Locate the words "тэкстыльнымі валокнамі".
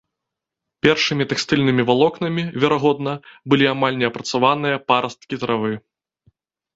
1.33-2.43